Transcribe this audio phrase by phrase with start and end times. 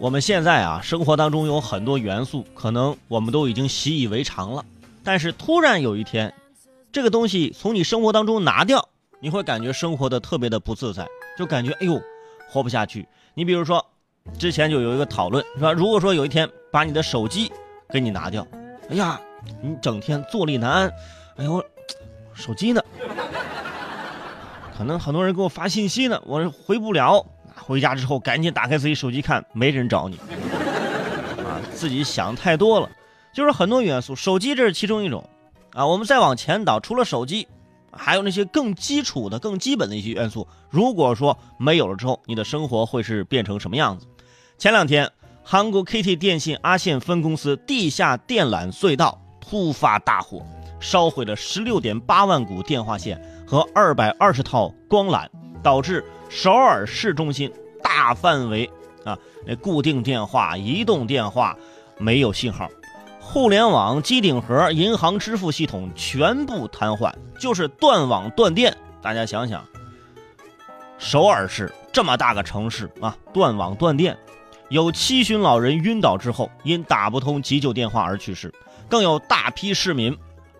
[0.00, 4.64] 我们现在啊，生活当中有很多元素，可能我们都已经习以为常了。
[5.02, 6.34] 但是突然有一天，
[6.92, 8.88] 这个东西从你生活当中拿掉，
[9.20, 11.06] 你会感觉生活的特别的不自在，
[11.38, 12.00] 就感觉哎呦，
[12.48, 13.06] 活不下去。
[13.34, 13.84] 你比如说，
[14.38, 15.72] 之前就有一个讨论，是吧？
[15.72, 17.50] 如果说有一天把你的手机
[17.88, 18.46] 给你拿掉，
[18.90, 19.18] 哎呀，
[19.62, 20.92] 你整天坐立难安，
[21.36, 21.64] 哎呦，
[22.34, 22.82] 手机呢？
[24.76, 27.24] 可能很多人给我发信息呢，我回不了。
[27.56, 30.18] 回家之后赶紧打开自己手机看，没人找你
[31.38, 31.60] 啊！
[31.72, 32.88] 自己想太多了，
[33.32, 35.28] 就是很多元素，手机这是其中一种
[35.72, 35.86] 啊。
[35.86, 37.48] 我们再往前倒，除了手机，
[37.90, 40.46] 还有那些更基础的、更基本的一些元素。
[40.68, 44.06] 如果说没有了之后，你的生活会是变成什么样子？
[44.58, 45.10] 前两天，
[45.42, 50.44] 韩国 KT 电信阿线分公司地下电缆隧道突发大火，
[50.80, 55.26] 烧毁了十六点八万股电话线和二百二十套光缆，
[55.62, 56.04] 导致。
[56.28, 57.52] 首尔市中心
[57.82, 58.68] 大范围
[59.04, 61.56] 啊，那固定电话、移动电话
[61.98, 62.68] 没有信号，
[63.20, 68.76] 互联网、机顶盒、银行支付系统全部瘫痪，就是断网断电。
[69.00, 69.64] 大家想想，
[70.98, 74.16] 首尔市这么大个城市啊，断网断电，
[74.70, 78.52] 有七旬老人晕倒之后因打不通急救电话而去世，
[78.88, 80.16] 更有大批市民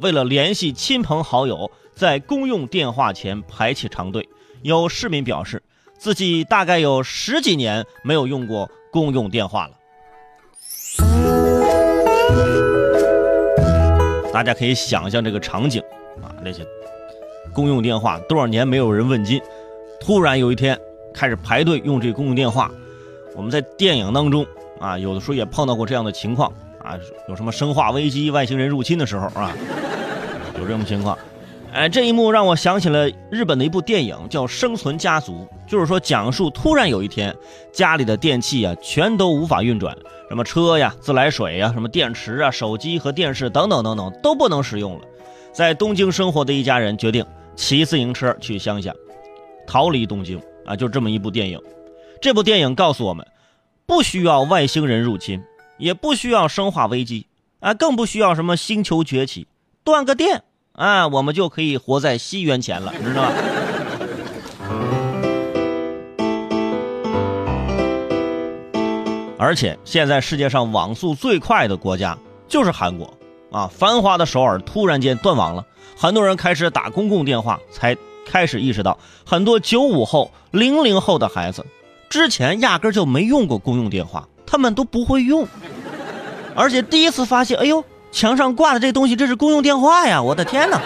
[0.00, 4.28] 为了联系亲朋好友，在公用电话前排起长队。
[4.60, 5.62] 有市民表示，
[5.96, 9.72] 自己大概有十几年没有用过公用电话了。
[14.30, 15.80] 大家可以想象这个场景
[16.22, 16.62] 啊，那些
[17.54, 19.40] 公用电话多少年没有人问津，
[19.98, 20.78] 突然有一天
[21.14, 22.70] 开始排队用这公用电话。
[23.34, 24.46] 我们在电影当中
[24.78, 26.52] 啊，有的时候也碰到过这样的情况
[26.82, 29.50] 啊，有什么生化危机、外星人入侵的时候啊，
[30.58, 31.16] 有这种情况。
[31.72, 37.36] 哎，这一幕让我想起了日本的一部电影，叫《生存家族》，就是说讲述突然有一天，
[37.70, 39.94] 家里的电器啊全都无法运转，
[40.28, 45.02] 什么车呀、自来水呀、什么电池啊、手机和电视等等等等都不能使用了。
[45.52, 47.24] 在东京生活的一家人决定
[47.56, 48.94] 骑自行车去乡下，
[49.66, 51.60] 逃离东京啊，就这么一部电影。
[52.22, 53.26] 这部电影告诉我们，
[53.84, 55.42] 不需要外星人入侵，
[55.76, 57.26] 也不需要生化危机
[57.60, 59.46] 啊，更不需要什么星球崛起，
[59.84, 60.42] 断个电。
[60.76, 63.32] 啊，我们就可以活在西元前了，你知道吧？
[69.38, 73.10] 而且现在世界上网速最快的国家就是韩国
[73.50, 73.70] 啊！
[73.72, 75.64] 繁华的首尔突然间断网了，
[75.96, 81.64] 很多人开始打公共电话，才开始意识到，很多九五后、零零后的孩子
[82.10, 85.48] 之前压根就没用过公用电话，他们都不会用，
[86.54, 87.82] 而且第一次发现，哎呦！
[88.16, 90.22] 墙上挂的这东西，这是公用电话呀！
[90.22, 90.80] 我的天哪，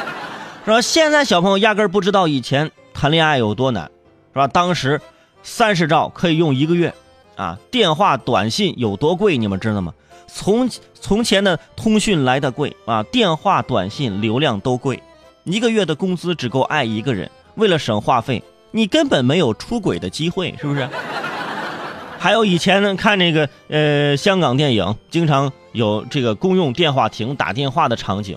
[0.65, 0.81] 是吧？
[0.81, 3.85] 现在小朋友压根不知道以前谈恋爱有多难，
[4.33, 4.49] 是吧？
[4.49, 5.01] 当时
[5.45, 6.93] 三十兆可以用一个月，
[7.37, 9.95] 啊，电话短信有多贵，你们知道吗？
[10.27, 15.01] 从从前的通讯来的贵啊，电话短信流量都贵，
[15.45, 18.43] 一个月的工资只够爱一个人，为了省话费，
[18.73, 20.89] 你根本没有出轨的机会，是不是？
[22.19, 28.37] 还有以前呢，看那个呃香港电影，经常有这个公用电话亭打电话的场景，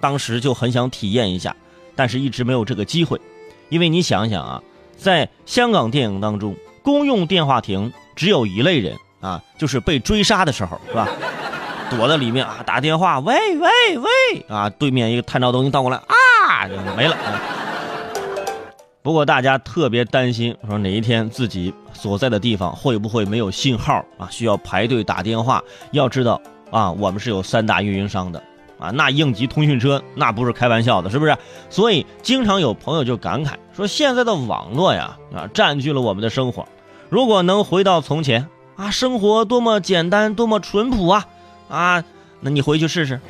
[0.00, 1.54] 当时就很想体验一下，
[1.94, 3.20] 但是一直没有这个机会，
[3.68, 4.62] 因为你想想啊，
[4.96, 11.08] 在香港电影当中，公用电话亭只有一类人啊，就是被追杀的时候，是吧？
[11.90, 14.08] 躲在里面啊，打电话，喂喂喂
[14.48, 16.66] 啊，对面一个探照灯一倒过来啊，
[16.96, 17.16] 没了。
[19.02, 24.28] 不过大家特别担心，说哪一天自己所在的地方会不会没有信号啊？
[24.30, 25.62] 需要排队打电话。
[25.90, 26.40] 要知道
[26.72, 28.42] 啊，我们是有三大运营商的
[28.80, 31.36] 啊，那应急通讯车那不是开玩笑的，是不是？
[31.70, 36.66] 所以经常有朋友就感慨说，现在的网络呀啊，占据了我们的生活。
[37.08, 41.26] 如果能回到从前啊，生活多么简单，多么淳朴啊
[41.68, 42.04] 啊！
[42.40, 43.20] 那你回去试试，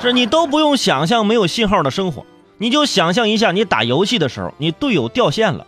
[0.00, 2.24] 是你都不用想象没有信号的生活。
[2.58, 5.66] 你就想象一下，你打游戏的时候，你队友掉线了；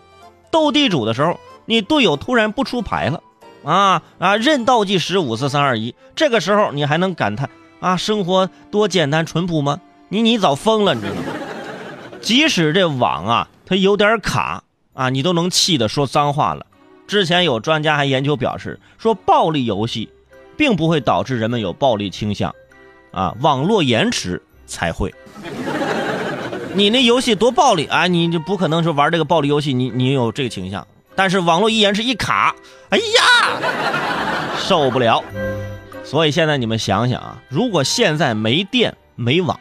[0.50, 3.20] 斗地主的时候，你队友突然不出牌了，
[3.64, 4.36] 啊啊！
[4.36, 7.48] 任倒计时五四三二一，这个时候你还能感叹
[7.80, 9.80] 啊，生活多简单淳朴吗？
[10.08, 11.22] 你你早疯了，你知道吗？
[12.20, 14.62] 即使这网啊，它有点卡
[14.92, 16.66] 啊，你都能气得说脏话了。
[17.06, 20.08] 之前有专家还研究表示，说暴力游戏
[20.56, 22.54] 并不会导致人们有暴力倾向，
[23.12, 25.14] 啊，网络延迟才会。
[26.74, 28.06] 你那游戏多暴力啊！
[28.06, 30.86] 你就不可能说玩这个暴力游戏，你你有这个倾向。
[31.16, 32.54] 但是网络一延迟一卡，
[32.90, 33.60] 哎呀，
[34.58, 35.22] 受不了。
[36.04, 39.58] 所以现在你们想想啊，如果现在没电没网，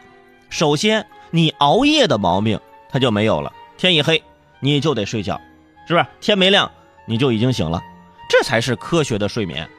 [0.50, 2.60] 首先你熬夜的毛病
[2.90, 3.52] 它就没有了。
[3.78, 4.22] 天一黑
[4.60, 5.40] 你就得睡觉，
[5.88, 6.06] 是不是？
[6.22, 6.70] 天没亮
[7.06, 7.82] 你就已经醒了。
[8.30, 9.70] 这才是科学的睡眠，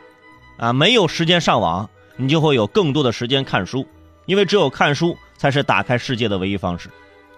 [0.59, 3.87] 啊，没有时间上网，你就会有更多的时间看书，
[4.26, 6.88] 因为只有看书才是打开世界的唯一方式。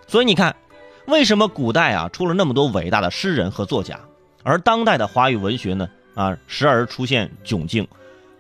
[0.07, 0.55] 所以你看，
[1.07, 3.99] 为什么古代啊出了那么多伟大的诗人和作家，
[4.47, 7.87] 而当代的华语文学呢啊时而出现窘境，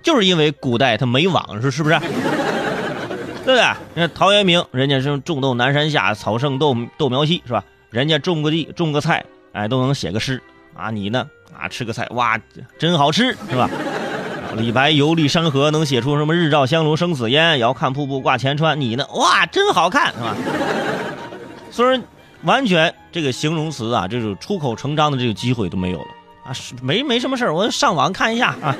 [0.04, 1.98] 就是因为古代它没网，是是不是？
[3.44, 3.62] 对不对？
[3.94, 7.64] 你看陶渊明，人家是种豆南山下，草盛豆豆苗稀，是吧？
[7.90, 10.40] 人家种个地，种个菜，哎，都能写个诗
[10.74, 10.90] 啊。
[10.90, 11.28] 你呢？
[11.58, 12.40] 啊，吃个菜，哇，
[12.78, 13.68] 真好吃，是吧？
[14.56, 18.78] 李白游历山河，能写出什么“日照香炉生紫烟，遥看瀑布挂前川”。
[18.80, 19.04] 你呢？
[19.14, 20.36] 哇，真好看，是吧？
[21.70, 22.00] 虽然
[22.42, 26.06] 完全这个形容词啊，这种出口成章的这个机会都没有了
[26.44, 28.76] 啊，是没没什么事我上网看一下啊。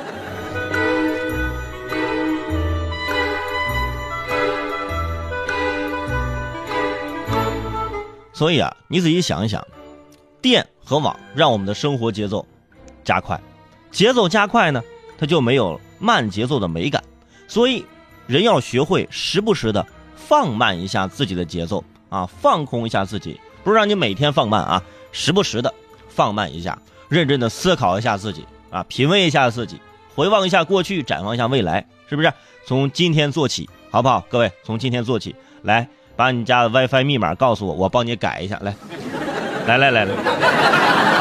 [8.33, 9.67] 所以啊，你仔细想一想，
[10.43, 12.47] 电和网让我们的生活节奏
[13.03, 13.41] 加快，
[13.91, 14.83] 节奏加快呢，
[15.17, 17.03] 它就没有慢节奏的美感。
[17.49, 17.83] 所以，
[18.27, 24.81] 人要学会时不时的放慢一下自己的节奏啊，放空一下自己，不是让你每天放慢啊，
[25.11, 25.75] 时不时的
[26.09, 26.79] 放慢一下，
[27.09, 29.81] 认真的思考一下自己啊，品味一下自己，
[30.15, 32.33] 回望一下过去，展望一下未来，是不是？
[32.65, 34.25] 从今天做起，好不好？
[34.29, 35.89] 各位，从今天做起，来。
[36.15, 38.57] 把你家的 WiFi 密码告诉我，我帮你改一下。
[38.63, 38.75] 来，
[39.67, 41.16] 来来来来。